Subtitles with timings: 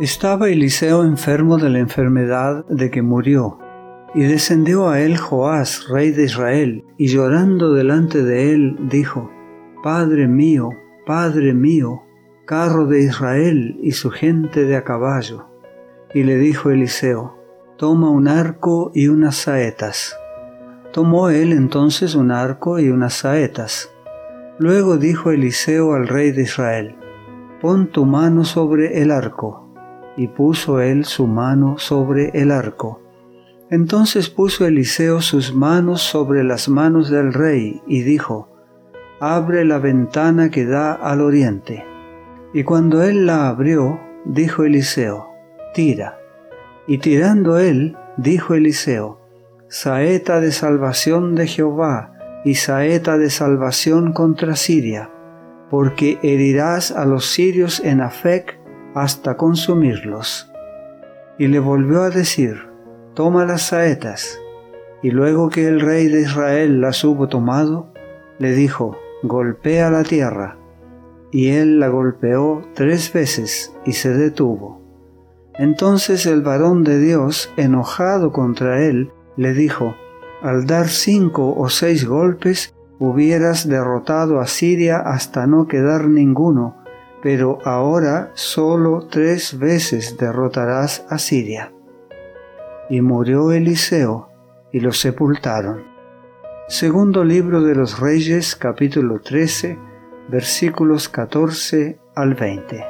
[0.00, 3.58] Estaba Eliseo enfermo de la enfermedad de que murió,
[4.14, 9.28] y descendió a él Joás, rey de Israel, y llorando delante de él, dijo,
[9.82, 10.70] Padre mío,
[11.04, 12.04] Padre mío,
[12.46, 15.46] carro de Israel y su gente de a caballo.
[16.14, 17.36] Y le dijo Eliseo,
[17.76, 20.16] Toma un arco y unas saetas.
[20.92, 23.90] Tomó él entonces un arco y unas saetas.
[24.60, 26.94] Luego dijo Eliseo al rey de Israel,
[27.60, 29.67] Pon tu mano sobre el arco
[30.18, 33.00] y puso él su mano sobre el arco.
[33.70, 38.48] Entonces puso Eliseo sus manos sobre las manos del rey y dijo,
[39.20, 41.84] Abre la ventana que da al oriente.
[42.52, 45.28] Y cuando él la abrió, dijo Eliseo,
[45.72, 46.18] Tira.
[46.86, 49.20] Y tirando él, dijo Eliseo,
[49.68, 52.14] Saeta de salvación de Jehová
[52.44, 55.10] y saeta de salvación contra Siria,
[55.68, 58.57] porque herirás a los sirios en Afec
[58.94, 60.50] hasta consumirlos.
[61.38, 62.68] Y le volvió a decir,
[63.14, 64.40] toma las saetas.
[65.02, 67.92] Y luego que el rey de Israel las hubo tomado,
[68.38, 70.58] le dijo, golpea la tierra.
[71.30, 74.80] Y él la golpeó tres veces y se detuvo.
[75.58, 79.94] Entonces el varón de Dios, enojado contra él, le dijo,
[80.42, 86.76] al dar cinco o seis golpes, hubieras derrotado a Siria hasta no quedar ninguno,
[87.22, 91.72] pero ahora solo tres veces derrotarás a Siria.
[92.88, 94.28] Y murió Eliseo,
[94.72, 95.84] y lo sepultaron.
[96.68, 99.78] Segundo libro de los Reyes, capítulo 13,
[100.28, 102.84] versículos 14 al 20.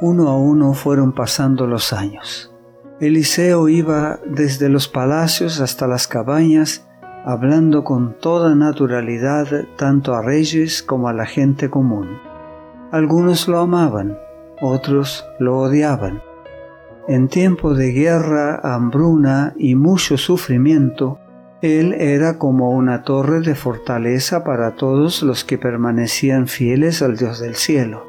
[0.00, 2.54] Uno a uno fueron pasando los años.
[3.00, 6.89] Eliseo iba desde los palacios hasta las cabañas
[7.24, 9.46] hablando con toda naturalidad
[9.76, 12.18] tanto a reyes como a la gente común.
[12.90, 14.18] Algunos lo amaban,
[14.60, 16.22] otros lo odiaban.
[17.08, 21.18] En tiempo de guerra, hambruna y mucho sufrimiento,
[21.62, 27.40] él era como una torre de fortaleza para todos los que permanecían fieles al Dios
[27.40, 28.06] del cielo.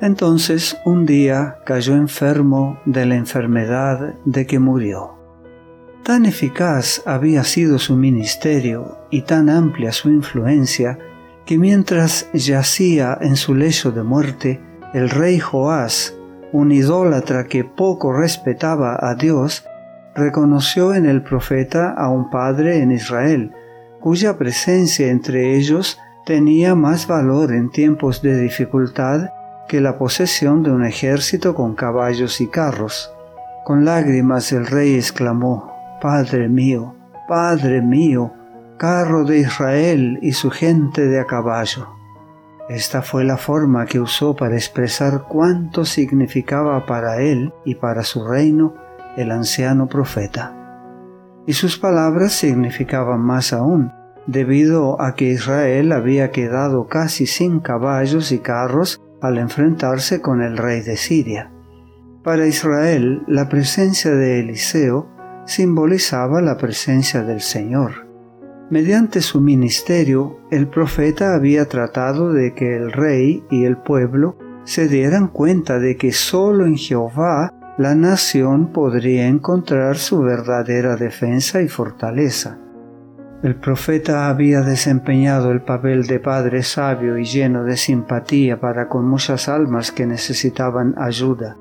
[0.00, 5.21] Entonces un día cayó enfermo de la enfermedad de que murió.
[6.02, 10.98] Tan eficaz había sido su ministerio y tan amplia su influencia
[11.46, 14.60] que mientras yacía en su lecho de muerte,
[14.94, 16.16] el rey Joás,
[16.50, 19.64] un idólatra que poco respetaba a Dios,
[20.16, 23.52] reconoció en el profeta a un padre en Israel,
[24.00, 29.28] cuya presencia entre ellos tenía más valor en tiempos de dificultad
[29.68, 33.14] que la posesión de un ejército con caballos y carros.
[33.64, 35.71] Con lágrimas el rey exclamó,
[36.02, 36.96] Padre mío,
[37.28, 38.32] Padre mío,
[38.76, 41.90] carro de Israel y su gente de a caballo.
[42.68, 48.26] Esta fue la forma que usó para expresar cuánto significaba para él y para su
[48.26, 48.74] reino
[49.16, 50.52] el anciano profeta.
[51.46, 53.92] Y sus palabras significaban más aún,
[54.26, 60.56] debido a que Israel había quedado casi sin caballos y carros al enfrentarse con el
[60.56, 61.52] rey de Siria.
[62.24, 65.11] Para Israel, la presencia de Eliseo
[65.44, 68.06] simbolizaba la presencia del Señor.
[68.70, 74.88] Mediante su ministerio, el profeta había tratado de que el rey y el pueblo se
[74.88, 81.68] dieran cuenta de que sólo en Jehová la nación podría encontrar su verdadera defensa y
[81.68, 82.58] fortaleza.
[83.42, 89.08] El profeta había desempeñado el papel de padre sabio y lleno de simpatía para con
[89.08, 91.56] muchas almas que necesitaban ayuda,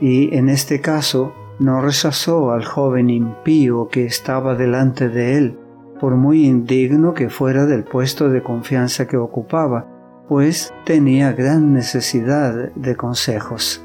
[0.00, 5.58] y en este caso no rechazó al joven impío que estaba delante de él,
[6.00, 9.86] por muy indigno que fuera del puesto de confianza que ocupaba,
[10.28, 13.82] pues tenía gran necesidad de consejos.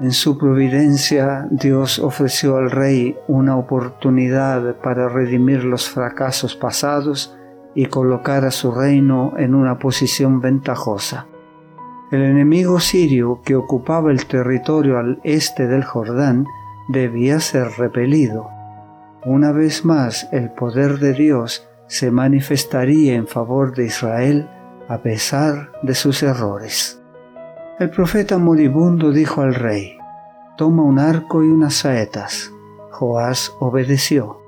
[0.00, 7.36] En su providencia Dios ofreció al rey una oportunidad para redimir los fracasos pasados
[7.74, 11.26] y colocar a su reino en una posición ventajosa.
[12.10, 16.46] El enemigo sirio que ocupaba el territorio al este del Jordán
[16.88, 18.48] debía ser repelido.
[19.24, 24.48] Una vez más el poder de Dios se manifestaría en favor de Israel
[24.88, 27.00] a pesar de sus errores.
[27.78, 29.96] El profeta moribundo dijo al rey,
[30.56, 32.52] Toma un arco y unas saetas.
[32.90, 34.40] Joás obedeció.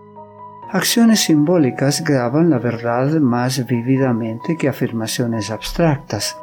[0.70, 6.36] Acciones simbólicas graban la verdad más vívidamente que afirmaciones abstractas.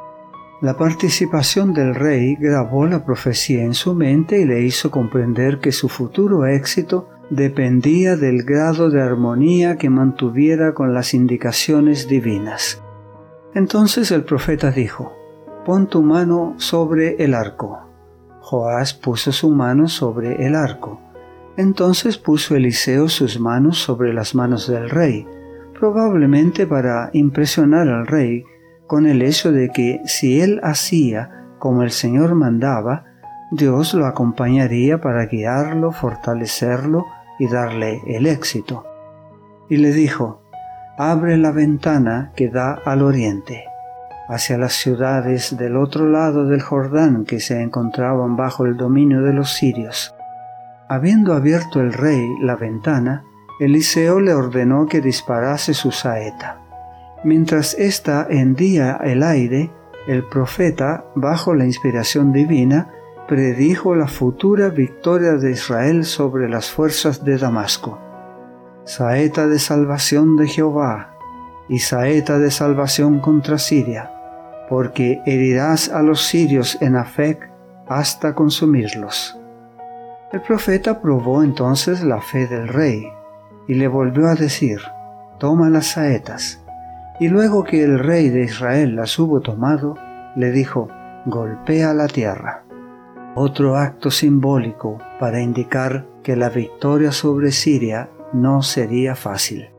[0.61, 5.71] La participación del rey grabó la profecía en su mente y le hizo comprender que
[5.71, 12.83] su futuro éxito dependía del grado de armonía que mantuviera con las indicaciones divinas.
[13.55, 15.11] Entonces el profeta dijo,
[15.65, 17.79] Pon tu mano sobre el arco.
[18.41, 21.01] Joás puso su mano sobre el arco.
[21.57, 25.25] Entonces puso Eliseo sus manos sobre las manos del rey,
[25.79, 28.43] probablemente para impresionar al rey
[28.91, 33.05] con el hecho de que si él hacía como el Señor mandaba,
[33.49, 37.05] Dios lo acompañaría para guiarlo, fortalecerlo
[37.39, 38.85] y darle el éxito.
[39.69, 40.41] Y le dijo,
[40.97, 43.63] abre la ventana que da al oriente,
[44.27, 49.31] hacia las ciudades del otro lado del Jordán que se encontraban bajo el dominio de
[49.31, 50.13] los sirios.
[50.89, 53.23] Habiendo abierto el rey la ventana,
[53.61, 56.57] Eliseo le ordenó que disparase su saeta.
[57.23, 59.69] Mientras ésta hendía el aire,
[60.07, 62.91] el profeta, bajo la inspiración divina,
[63.27, 68.00] predijo la futura victoria de Israel sobre las fuerzas de Damasco.
[68.83, 71.15] Saeta de salvación de Jehová
[71.69, 74.12] y saeta de salvación contra Siria,
[74.67, 77.51] porque herirás a los sirios en Afec
[77.88, 79.38] hasta consumirlos.
[80.31, 83.07] El profeta probó entonces la fe del rey
[83.67, 84.79] y le volvió a decir,
[85.39, 86.63] toma las saetas.
[87.21, 89.95] Y luego que el rey de Israel las hubo tomado,
[90.35, 90.89] le dijo,
[91.25, 92.65] golpea la tierra
[93.35, 99.69] otro acto simbólico para indicar que la victoria sobre Siria no sería fácil.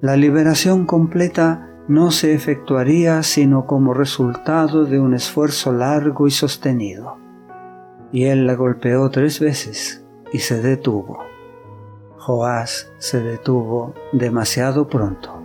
[0.00, 7.16] La liberación completa no se efectuaría sino como resultado de un esfuerzo largo y sostenido.
[8.12, 11.18] Y él la golpeó tres veces y se detuvo.
[12.18, 15.39] Joás se detuvo demasiado pronto.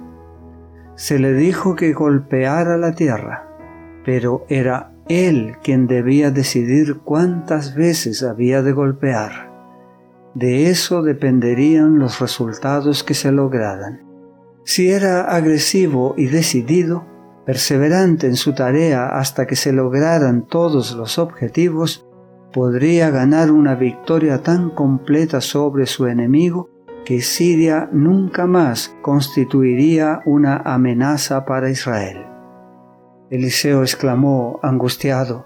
[0.95, 3.47] Se le dijo que golpeara la tierra,
[4.05, 9.53] pero era él quien debía decidir cuántas veces había de golpear.
[10.33, 14.03] De eso dependerían los resultados que se lograran.
[14.63, 17.05] Si era agresivo y decidido,
[17.45, 22.07] perseverante en su tarea hasta que se lograran todos los objetivos,
[22.51, 26.69] podría ganar una victoria tan completa sobre su enemigo
[27.05, 32.25] que Siria nunca más constituiría una amenaza para Israel.
[33.29, 35.45] Eliseo exclamó, angustiado,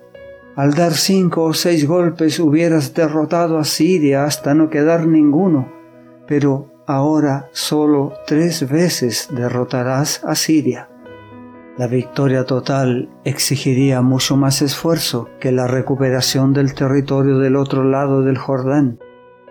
[0.56, 5.72] al dar cinco o seis golpes hubieras derrotado a Siria hasta no quedar ninguno,
[6.28, 10.90] pero ahora solo tres veces derrotarás a Siria.
[11.78, 18.22] La victoria total exigiría mucho más esfuerzo que la recuperación del territorio del otro lado
[18.22, 19.00] del Jordán.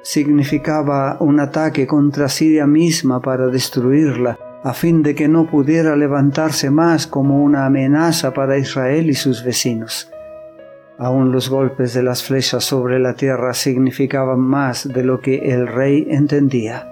[0.03, 6.71] Significaba un ataque contra Siria misma para destruirla a fin de que no pudiera levantarse
[6.71, 10.11] más como una amenaza para Israel y sus vecinos.
[10.99, 15.69] Aún los golpes de las flechas sobre la tierra significaban más de lo que el
[15.69, 16.89] rey entendía.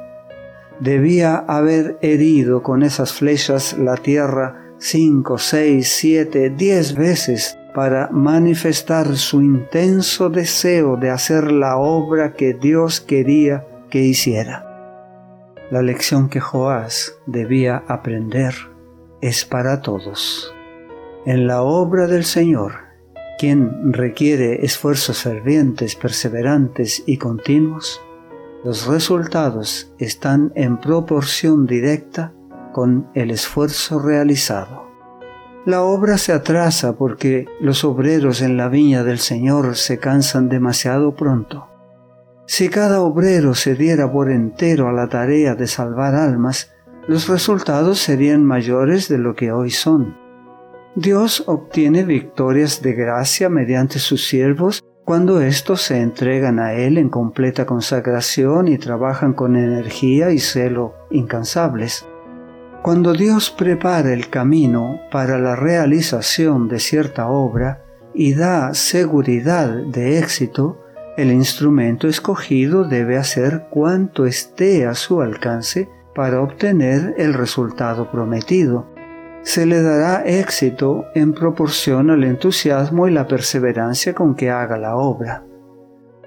[0.79, 9.19] Debía haber herido con esas flechas la tierra cinco, seis, siete, diez veces para manifestar
[9.19, 14.65] su intenso deseo de hacer la obra que Dios quería que hiciera.
[15.71, 18.55] La lección que Joás debía aprender
[19.21, 20.55] es para todos.
[21.27, 22.77] En la obra del Señor,
[23.39, 28.01] quien requiere esfuerzos fervientes, perseverantes y continuos,
[28.65, 32.33] los resultados están en proporción directa
[32.73, 34.86] con el esfuerzo realizado.
[35.67, 41.17] La obra se atrasa porque los obreros en la viña del Señor se cansan demasiado
[41.17, 41.67] pronto.
[42.47, 46.73] Si cada obrero se diera por entero a la tarea de salvar almas,
[47.09, 50.17] los resultados serían mayores de lo que hoy son.
[50.95, 57.09] Dios obtiene victorias de gracia mediante sus siervos cuando éstos se entregan a Él en
[57.09, 62.07] completa consagración y trabajan con energía y celo incansables.
[62.87, 67.83] Cuando Dios prepara el camino para la realización de cierta obra
[68.15, 70.85] y da seguridad de éxito,
[71.17, 78.87] el instrumento escogido debe hacer cuanto esté a su alcance para obtener el resultado prometido.
[79.43, 84.95] Se le dará éxito en proporción al entusiasmo y la perseverancia con que haga la
[84.95, 85.45] obra.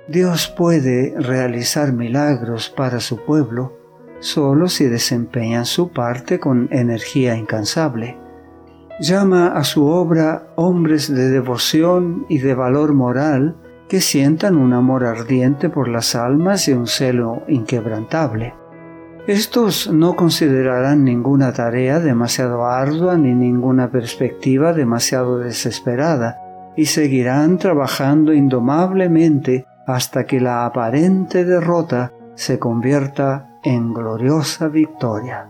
[0.10, 3.79] Dios puede realizar milagros para su pueblo
[4.20, 8.18] solo si desempeñan su parte con energía incansable.
[9.00, 13.56] Llama a su obra hombres de devoción y de valor moral
[13.88, 18.54] que sientan un amor ardiente por las almas y un celo inquebrantable.
[19.26, 26.40] Estos no considerarán ninguna tarea demasiado ardua ni ninguna perspectiva demasiado desesperada,
[26.76, 35.50] y seguirán trabajando indomablemente hasta que la aparente derrota se convierta en gloriosa victoria.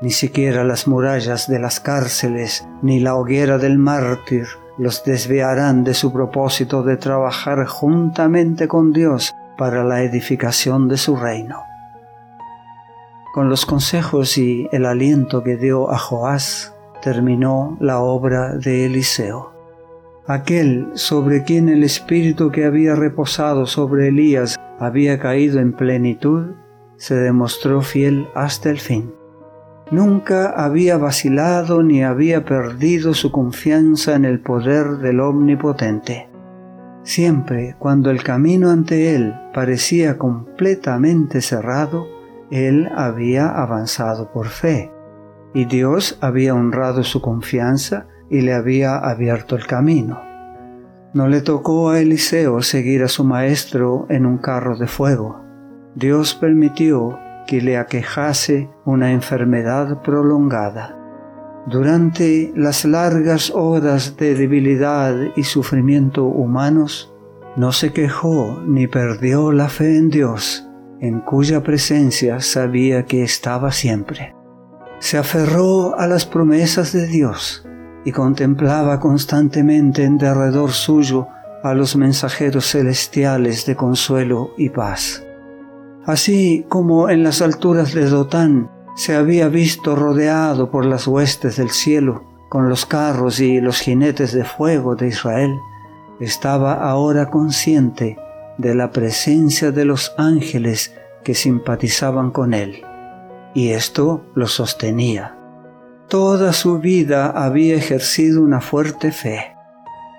[0.00, 4.46] Ni siquiera las murallas de las cárceles ni la hoguera del mártir
[4.76, 11.16] los desviarán de su propósito de trabajar juntamente con Dios para la edificación de su
[11.16, 11.62] reino.
[13.34, 19.52] Con los consejos y el aliento que dio a Joás, terminó la obra de Eliseo.
[20.26, 26.54] Aquel sobre quien el espíritu que había reposado sobre Elías había caído en plenitud,
[26.96, 29.12] se demostró fiel hasta el fin.
[29.90, 36.28] Nunca había vacilado ni había perdido su confianza en el poder del Omnipotente.
[37.02, 42.06] Siempre cuando el camino ante él parecía completamente cerrado,
[42.50, 44.90] él había avanzado por fe,
[45.52, 50.20] y Dios había honrado su confianza y le había abierto el camino.
[51.12, 55.43] No le tocó a Eliseo seguir a su maestro en un carro de fuego.
[55.94, 60.98] Dios permitió que le aquejase una enfermedad prolongada.
[61.66, 67.14] Durante las largas horas de debilidad y sufrimiento humanos,
[67.56, 70.68] no se quejó ni perdió la fe en Dios,
[71.00, 74.34] en cuya presencia sabía que estaba siempre.
[74.98, 77.66] Se aferró a las promesas de Dios
[78.04, 81.28] y contemplaba constantemente en derredor suyo
[81.62, 85.23] a los mensajeros celestiales de consuelo y paz.
[86.06, 91.70] Así como en las alturas de Dotán se había visto rodeado por las huestes del
[91.70, 95.58] cielo, con los carros y los jinetes de fuego de Israel,
[96.20, 98.18] estaba ahora consciente
[98.58, 100.94] de la presencia de los ángeles
[101.24, 102.84] que simpatizaban con él,
[103.54, 105.36] y esto lo sostenía.
[106.08, 109.56] Toda su vida había ejercido una fuerte fe,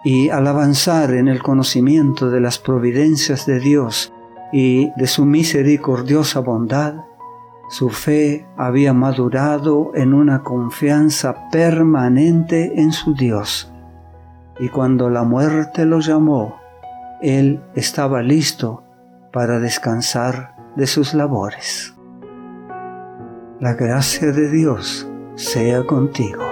[0.04, 4.12] y al avanzar en el conocimiento de las providencias de Dios
[4.58, 7.04] y de su misericordiosa bondad,
[7.68, 13.70] su fe había madurado en una confianza permanente en su Dios.
[14.58, 16.56] Y cuando la muerte lo llamó,
[17.22, 18.86] él estaba listo
[19.34, 21.94] para descansar de sus labores.
[23.60, 26.45] La gracia de Dios sea contigo.